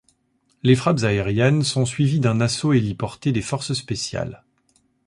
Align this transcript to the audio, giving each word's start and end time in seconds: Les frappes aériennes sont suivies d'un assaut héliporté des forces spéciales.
Les 0.63 0.75
frappes 0.75 1.03
aériennes 1.03 1.61
sont 1.61 1.85
suivies 1.85 2.19
d'un 2.19 2.41
assaut 2.41 2.73
héliporté 2.73 3.31
des 3.31 3.43
forces 3.43 3.73
spéciales. 3.73 4.43